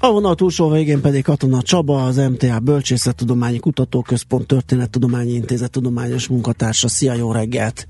[0.00, 6.88] A vonal túlsó végén pedig Katona Csaba, az MTA Bölcsészettudományi Kutatóközpont Történettudományi Intézet tudományos munkatársa.
[6.88, 7.88] Szia, jó reggelt!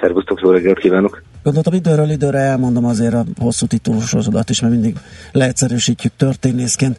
[0.00, 1.22] Szervusztok, jó reggelt kívánok!
[1.42, 4.96] Gondoltam időről időre elmondom azért a hosszú titulusodat is, mert mindig
[5.32, 6.98] leegyszerűsítjük történészként.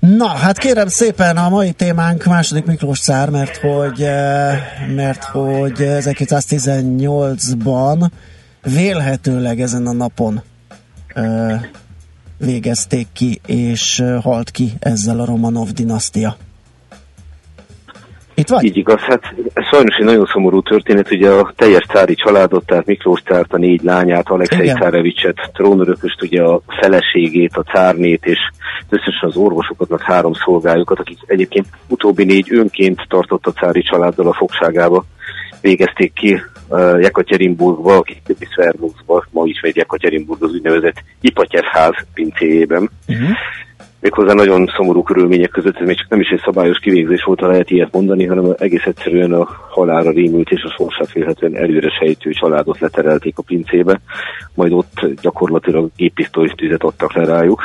[0.00, 4.58] Na, hát kérem szépen a mai témánk második Miklós cár, mert hogy, eh,
[4.94, 8.10] mert hogy 1918-ban
[8.62, 10.42] vélhetőleg ezen a napon
[11.14, 11.60] eh,
[12.38, 16.36] végezték ki, és halt ki ezzel a Romanov dinasztia.
[18.38, 18.64] Itt vagy?
[18.64, 22.86] Így igaz, hát ez sajnos egy nagyon szomorú történet, ugye a teljes cári családot, tehát
[22.86, 28.38] Miklós cárt, a négy lányát, Alexei Cárevicset, trónörököst, ugye a feleségét, a cárnét, és
[28.88, 34.28] összesen az orvosokat, meg három szolgájukat, akik egyébként utóbbi négy önként tartott a cári családdal
[34.28, 35.04] a fogságába
[35.60, 41.64] végezték ki uh, Jekatyerinburgba, a későbbi Szvermuszba, ma ismét Jekatyerinburg az úgynevezett Ipatyev
[42.14, 42.90] pincéjében.
[43.08, 43.28] Uh-huh.
[44.00, 47.46] Méghozzá nagyon szomorú körülmények között, ez még csak nem is egy szabályos kivégzés volt, ha
[47.46, 52.30] lehet ilyet mondani, hanem egész egyszerűen a halára rémült és a sorsát félhetően előre sejtő
[52.30, 54.00] családot leterelték a pincébe,
[54.54, 57.62] majd ott gyakorlatilag géppisztolyos tüzet adtak le rájuk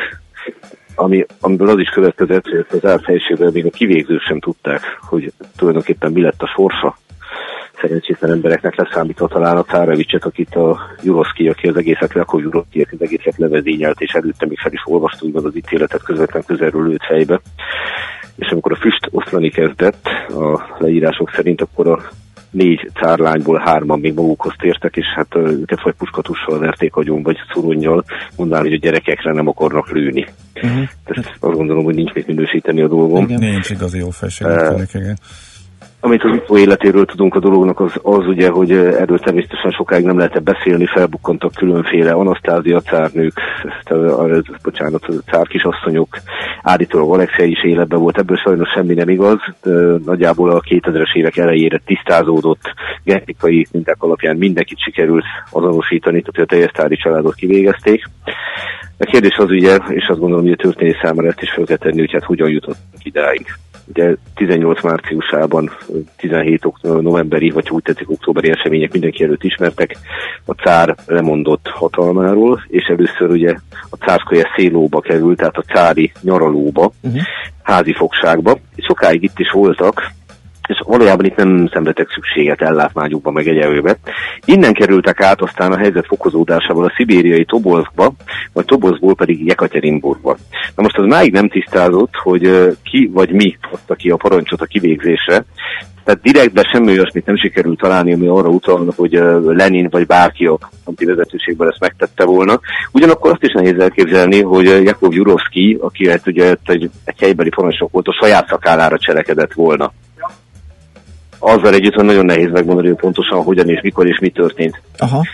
[0.96, 6.12] ami, amiből az is következett, hogy az árfejségben még a kivégzők sem tudták, hogy tulajdonképpen
[6.12, 6.98] mi lett a sorsa
[7.84, 12.82] szerencsétlen embereknek leszámítva talán a Cárevicset, akit a Juroszki, aki az egészet le, akkor Juroszki,
[12.82, 16.88] aki az egészet levezényelt, és előtte még fel is olvasta úgymond az ítéletet közvetlen közelről
[16.88, 17.42] lőtt fejbe.
[18.36, 22.02] És amikor a füst oszlani kezdett, a leírások szerint, akkor a
[22.50, 28.04] négy cárlányból hárman még magukhoz tértek, és hát őket vagy puskatussal verték agyon, vagy szurunnyal,
[28.38, 30.26] mondván, hogy a gyerekekre nem akarnak lőni.
[30.56, 30.88] Uh-huh.
[31.06, 33.24] Tehát azt gondolom, hogy nincs mit minősíteni a dolgom.
[33.24, 34.48] Igen, nincs igazi jó felség.
[34.48, 35.18] Uh, igen.
[36.06, 40.18] Amit az utó életéről tudunk a dolognak, az, az ugye, hogy erről természetesen sokáig nem
[40.18, 43.34] lehetett beszélni, felbukkantak különféle anasztázia cárnők,
[44.64, 46.18] bocsánat, cár kisasszonyok,
[46.62, 49.40] állítólag Alexei is életben volt, ebből sajnos semmi nem igaz,
[50.06, 56.72] nagyjából a 2000-es évek elejére tisztázódott genetikai minták alapján mindenkit sikerült azonosítani, tehát a teljes
[56.72, 58.04] tári családot kivégezték.
[58.98, 61.78] A kérdés az ugye, és azt gondolom, hogy a történés számára ezt is fel kell
[61.78, 63.46] tenni, hogy hát hogyan jutottunk idáig.
[63.88, 65.72] Ugye 18 márciusában,
[66.18, 69.98] 17 novemberi, vagy úgy tetszik októberi események mindenki előtt ismertek,
[70.46, 73.56] a cár lemondott hatalmáról, és először ugye
[73.90, 77.22] a cárskaja szélóba került, tehát a cári nyaralóba, uh-huh.
[77.64, 80.12] házi fogságba, és sokáig itt is voltak,
[80.94, 83.98] valójában itt nem szenvedtek szükséget ellátmányukba, meg egyelőbe.
[84.46, 88.14] Innen kerültek át aztán a helyzet fokozódásával a szibériai Tobolskba,
[88.54, 90.38] vagy Tobolskból pedig Jekaterinburgba.
[90.76, 94.66] Na most az máig nem tisztázott, hogy ki vagy mi adta ki a parancsot a
[94.66, 95.46] kivégzésre,
[96.04, 99.12] tehát direktben semmi olyasmit nem sikerült találni, ami arra utalna, hogy
[99.46, 100.58] Lenin vagy bárki a
[100.96, 102.60] vezetőségben ezt megtette volna.
[102.92, 107.92] Ugyanakkor azt is nehéz elképzelni, hogy Jakov Jurovszki, aki hát ugye egy, egy helybeli parancsnok
[107.92, 109.92] volt, a saját szakállára cselekedett volna
[111.44, 114.82] azzal együtt, hogy nagyon nehéz megmondani, hogy pontosan hogyan és mikor és mi történt.
[114.98, 115.26] Aha.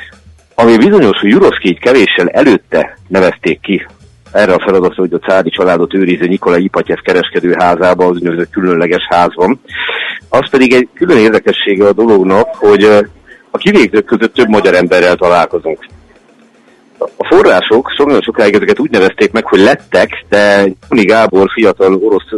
[0.55, 3.85] Ami bizonyos, hogy Juroszki így kevéssel előtte nevezték ki
[4.31, 9.61] erre a feladatra, hogy a cári családot őriző Nikolai Ipatyev kereskedőházában, az úgynevezett különleges házban.
[10.29, 12.83] Az pedig egy külön érdekessége a dolognak, hogy
[13.51, 15.85] a kivégzők között több magyar emberrel találkozunk.
[16.97, 21.95] A források sok nagyon sokáig ezeket úgy nevezték meg, hogy lettek, de Juni Gábor fiatal
[21.95, 22.31] orosz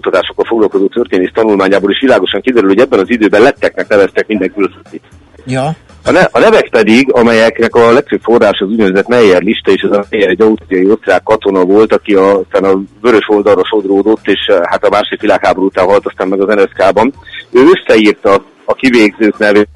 [0.00, 5.02] kutatásokkal foglalkozó történész tanulmányából is világosan kiderül, hogy ebben az időben letteknek neveztek minden külföldit.
[5.46, 5.76] Ja.
[6.04, 9.96] A, ne, a nevek pedig, amelyeknek a legfőbb forrás az úgynevezett Meyer lista, és ez
[9.96, 14.46] a Meyer egy ausztriai osztrák katona volt, aki a, aztán a vörös oldalra sodródott, és
[14.46, 17.14] eh, hát a második világháború után halt aztán meg az NSZK-ban.
[17.50, 19.68] Ő összeírta a kivégzők nevét,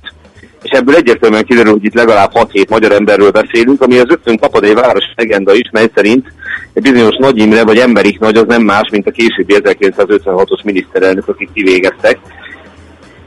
[0.63, 4.65] és ebből egyértelműen kiderül, hogy itt legalább 6-7 magyar emberről beszélünk, ami az rögtön kapad
[4.65, 6.33] egy város legenda is, mely szerint
[6.81, 11.49] bizonyos Nagy Imre vagy Emberik Nagy az nem más, mint a későbbi 1956-os miniszterelnök, akik
[11.55, 12.19] kivégeztek.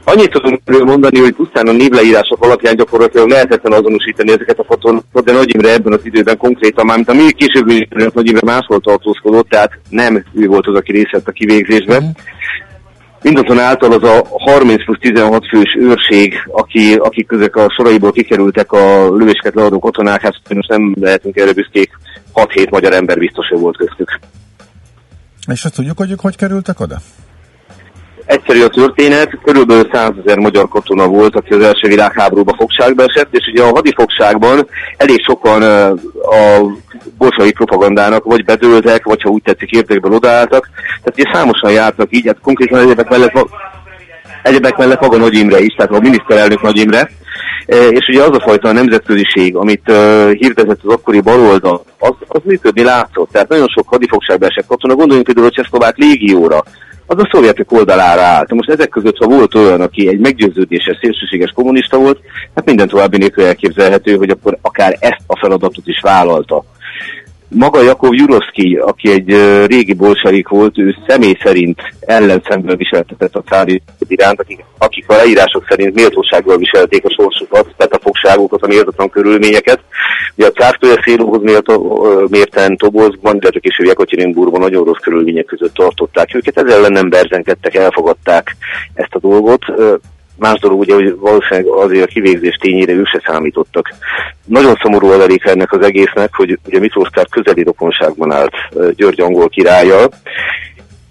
[0.08, 5.32] Annyit tudunk mondani, hogy pusztán a névleírások alapján gyakorlatilag lehetetlen azonosítani ezeket a fotókat, de
[5.32, 8.80] Nagy Imre ebben az időben konkrétan, már mint a még később miniszterelnök Nagy Imre máshol
[8.80, 12.02] tartózkodott, tehát nem ő volt az, aki részt vett a kivégzésben.
[12.02, 12.08] Mm.
[13.22, 19.16] Mindazonáltal az a 30 plusz 16 fős őrség, aki, akik közök a soraiból kikerültek a
[19.16, 21.90] lövésket leadó katonák, hát most nem lehetünk erre büszkék,
[22.36, 24.18] 6-7 magyar ember biztos, hogy volt köztük.
[25.52, 26.96] És azt tudjuk, hogy ők hogy kerültek oda?
[28.26, 33.28] egyszerű a történet, körülbelül 100 ezer magyar katona volt, aki az első világháborúban fogságba esett,
[33.30, 35.62] és ugye a hadifogságban elég sokan
[36.22, 36.60] a
[37.18, 40.68] bolsai propagandának vagy bedőltek, vagy ha úgy tetszik értékből odaálltak.
[41.02, 43.48] Tehát ugye számosan jártak így, hát konkrétan egyebek mellett,
[44.42, 47.10] egyebek mellett maga Nagy Imre is, tehát a miniszterelnök Nagy Imre,
[47.66, 52.82] és ugye az a fajta nemzetköziség, amit uh, hirdetett az akkori baloldal, az, az működni
[52.82, 53.30] látszott.
[53.32, 56.64] Tehát nagyon sok hadifogságba esett katona, gondoljunk például a Csehszlovák légióra,
[57.06, 58.52] az a szovjetek oldalára állt.
[58.52, 62.20] Most ezek között, ha volt olyan, aki egy meggyőződéses, szélsőséges kommunista volt,
[62.54, 66.64] hát minden további nélkül elképzelhető, hogy akkor akár ezt a feladatot is vállalta.
[67.58, 69.30] Maga Jakov Juroszki, aki egy
[69.66, 75.66] régi bolsarik volt, ő személy szerint ellenszemből viseltetett a cári iránt, akik, akik a leírások
[75.68, 79.80] szerint méltósággal viselték a sorsukat, tehát a fogságokat, a méltatlan körülményeket.
[80.36, 81.40] Ugye a cártője szélóhoz
[82.28, 87.74] mérten Tobozban, illetve később Jekaterinburgban nagyon rossz körülmények között tartották őket, ezzel ellen nem berzenkedtek,
[87.74, 88.56] elfogadták
[88.94, 89.64] ezt a dolgot.
[90.38, 93.94] Más dolog ugye, hogy valószínűleg azért a kivégzés tényére ők se számítottak.
[94.44, 98.52] Nagyon szomorú adalék ennek az egésznek, hogy ugye Miklós közeli rokonságban állt
[98.94, 100.08] György angol királlyal,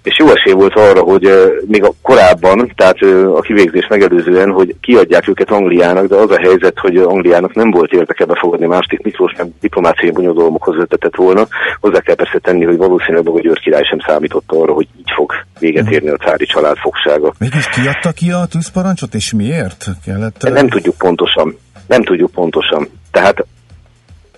[0.06, 1.30] és jó esély volt arra, hogy
[1.68, 2.98] még a korábban, tehát
[3.36, 7.92] a kivégzés megelőzően, hogy kiadják őket Angliának, de az a helyzet, hogy Angliának nem volt
[7.92, 11.48] érdeke befogadni második Miklós, nem diplomáciai bonyodalomokhoz vetetett volna.
[11.80, 15.32] Hozzá kell persze tenni, hogy valószínűleg a György király sem számított arra, hogy így fog
[15.60, 17.34] véget érni a cári család fogsága.
[17.40, 20.50] Mégis kiadta ki a tűzparancsot, és miért kellett?
[20.50, 21.58] Nem tudjuk pontosan.
[21.88, 22.88] Nem tudjuk pontosan.
[23.12, 23.46] Tehát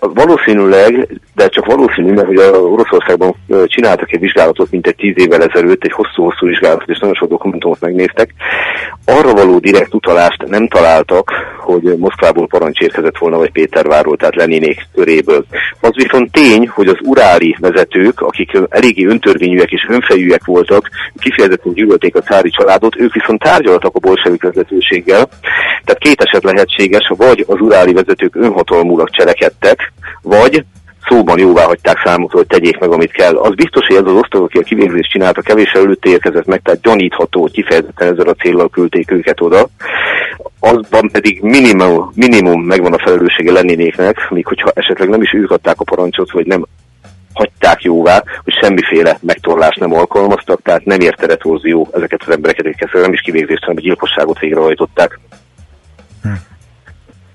[0.00, 3.34] Valószínűleg, de csak valószínű, mert hogy a Oroszországban
[3.64, 7.80] csináltak egy vizsgálatot, mint egy tíz évvel ezelőtt, egy hosszú-hosszú vizsgálatot, és nagyon sok dokumentumot
[7.80, 8.34] megnéztek.
[9.04, 14.86] Arra való direkt utalást nem találtak, hogy Moszkvából parancs érkezett volna, vagy Pétervárról, tehát Leninék
[14.94, 15.44] köréből.
[15.80, 22.16] Az viszont tény, hogy az uráli vezetők, akik eléggé öntörvényűek és önfejűek voltak, kifejezetten gyűlölték
[22.16, 25.28] a cári családot, ők viszont tárgyaltak a bolsevik vezetőséggel.
[25.84, 29.87] Tehát két eset lehetséges, vagy az uráli vezetők önhatalmulag cselekedtek,
[30.22, 30.64] vagy
[31.08, 33.36] szóban jóvá hagyták számukra, hogy tegyék meg, amit kell.
[33.36, 36.80] Az biztos, hogy ez az osztag, aki a kivégzést csinálta, kevés előtt érkezett meg, tehát
[36.80, 39.68] gyanítható, hogy kifejezetten ezzel a céllal küldték őket oda.
[40.60, 45.80] Azban pedig minimum, minimum megvan a felelőssége lennénéknek, míg hogyha esetleg nem is ők adták
[45.80, 46.66] a parancsot, vagy nem
[47.32, 52.92] hagyták jóvá, hogy semmiféle megtorlást nem alkalmaztak, tehát nem érte retorzió ezeket az embereket, akik
[52.92, 55.18] nem is kivégzést, hanem gyilkosságot végrehajtották.
[56.22, 56.30] Hm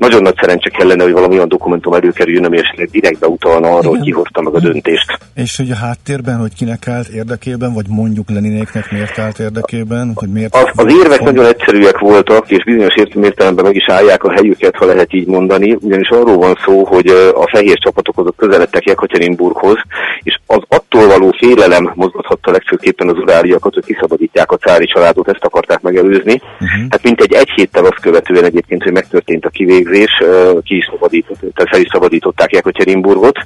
[0.03, 3.89] nagyon nagy szerencse kellene, hogy valami olyan dokumentum előkerüljön, ami esetleg direktbe utalna arra, Igen.
[3.89, 5.17] hogy kihozta meg a döntést.
[5.35, 10.29] És hogy a háttérben, hogy kinek állt érdekében, vagy mondjuk Leninéknek miért állt érdekében, hogy
[10.29, 10.55] miért...
[10.55, 11.31] Az, az érvek font...
[11.31, 15.77] nagyon egyszerűek voltak, és bizonyos értelemben meg is állják a helyüket, ha lehet így mondani,
[15.81, 19.77] ugyanis arról van szó, hogy a fehér csapatok azok közeledtek Jekaterinburghoz,
[20.23, 25.43] és az attól való félelem mozgathatta legfőképpen az uráliakat, hogy kiszabadítják a cári családot, ezt
[25.43, 26.33] akarták megelőzni.
[26.33, 26.69] Uh-huh.
[26.89, 30.17] Hát mint egy egy héttel azt követően egyébként, hogy megtörtént a kivégzés, végzés,
[30.63, 33.39] ki is szabadított, tehát fel is szabadították Jekaterinburgot.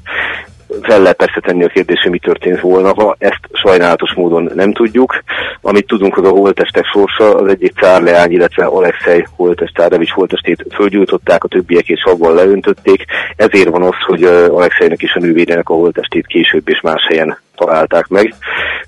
[0.81, 4.73] Fel lehet persze tenni a kérdés, hogy mi történt volna, ha ezt sajnálatos módon nem
[4.73, 5.23] tudjuk.
[5.61, 11.43] Amit tudunk, az a holtestek sorsa, az egyik cárleány, illetve Alexei holtest, Tárevics holtestét fölgyújtották,
[11.43, 13.05] a többiek és abban leöntötték.
[13.35, 18.07] Ezért van az, hogy Alexeinek és a nővérének a holtestét később és más helyen találták
[18.07, 18.33] meg.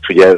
[0.01, 0.33] És ugye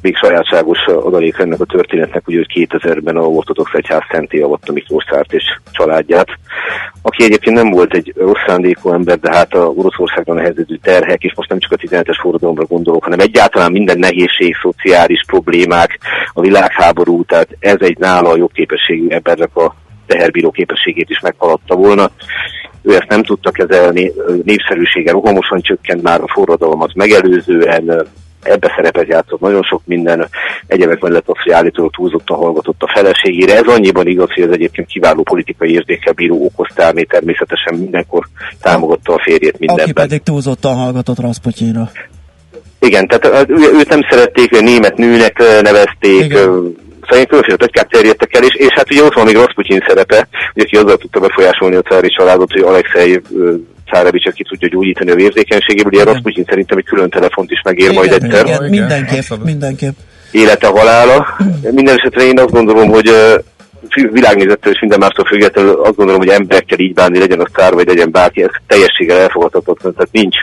[0.00, 5.04] még sajátságos adalék ennek a történetnek, ugye, hogy 2000-ben a ortodox egyház szenté avatta Miklós
[5.10, 6.28] Szárt és családját,
[7.02, 11.34] aki egyébként nem volt egy rossz szándékú ember, de hát a Oroszországban nehezedő terhek, és
[11.34, 15.98] most nem csak a 17-es forradalomra gondolok, hanem egyáltalán minden nehézség, szociális problémák,
[16.32, 19.74] a világháború, tehát ez egy nála a jobb képességű embernek a
[20.06, 22.10] teherbíró képességét is meghaladta volna.
[22.82, 24.12] Ő ezt nem tudta kezelni,
[24.44, 28.06] népszerűsége rohamosan csökkent már a forradalmat megelőzően,
[28.42, 30.28] ebbe szerepet játszott nagyon sok minden,
[30.66, 33.56] egyebek mellett az, hogy állítólag túlzottan hallgatott a feleségére.
[33.56, 38.28] Ez annyiban igaz, hogy ez egyébként kiváló politikai érzékkel bíró okoztálni, természetesen mindenkor
[38.62, 39.84] támogatta a férjét mindenben.
[39.84, 41.90] Aki pedig túlzottan hallgatott Rasputyinra.
[42.80, 46.76] Igen, tehát őt nem szerették, német nőnek nevezték, Igen
[47.08, 50.64] szóval különféle pletykák terjedtek el, és, és hát ugye ott van még Rasputin szerepe, ugye
[50.64, 53.20] aki azzal tudta befolyásolni a cári családot, hogy Alexei
[53.92, 57.94] Cárevics, ki tudja gyógyítani a vérzékenységéből, ugye Rasputin szerintem egy külön telefont is megér igen,
[57.94, 58.46] majd egyszer.
[58.46, 59.96] Igen, mindenképp, mindenképp.
[60.30, 61.26] Élete halála.
[61.70, 63.10] Minden esetre én azt gondolom, hogy
[64.12, 67.86] világnézettől és minden mástól függetlenül azt gondolom, hogy emberekkel így bánni, legyen az kár, vagy
[67.86, 70.36] legyen bárki, ez teljességgel elfogadhatatlan, tehát nincs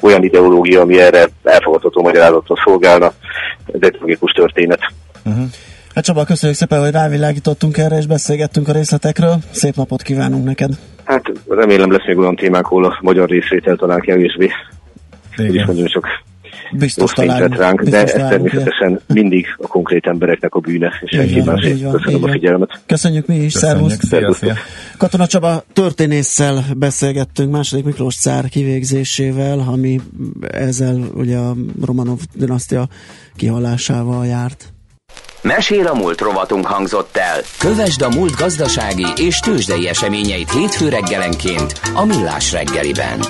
[0.00, 3.12] olyan ideológia, ami erre elfogadható magyarázatot szolgálna.
[3.66, 4.80] Ez egy tragikus történet.
[5.24, 5.44] Uh-huh.
[5.94, 9.38] Hát Csaba, köszönjük szépen, hogy rávilágítottunk erre, és beszélgettünk a részletekről.
[9.50, 10.70] Szép napot kívánunk neked!
[11.12, 14.50] Hát remélem lesz még olyan témák, ahol a magyar részvétel talán kevésbé.
[15.36, 15.54] Igen.
[15.54, 16.06] És mondjuk csak
[16.72, 21.40] biztos találunk, ránk, biztos de ez természetesen mindig a konkrét embereknek a bűne, és senki
[21.40, 21.60] más.
[21.90, 22.82] Köszönöm a figyelmet.
[22.86, 23.98] Köszönjük mi is, szervusz!
[24.98, 30.00] Katona Csaba történésszel beszélgettünk második Miklós cár kivégzésével, ami
[30.50, 31.54] ezzel ugye a
[31.84, 32.88] Romanov dinasztia
[33.36, 34.71] kihalásával járt.
[35.42, 37.40] Mesél a múlt rovatunk hangzott el.
[37.58, 43.20] Kövesd a múlt gazdasági és tőzsdei eseményeit hétfő reggelenként a Millás reggeliben.